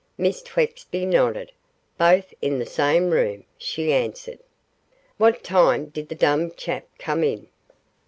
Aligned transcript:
Miss 0.17 0.41
Twexby 0.41 1.05
nodded. 1.05 1.51
'Both 1.99 2.33
in 2.41 2.57
the 2.57 2.65
same 2.65 3.11
room,' 3.11 3.45
she 3.55 3.93
answered. 3.93 4.39
'What 5.17 5.43
time 5.43 5.89
did 5.89 6.09
the 6.09 6.15
dumb 6.15 6.49
chap 6.53 6.87
come 6.97 7.23
in? 7.23 7.49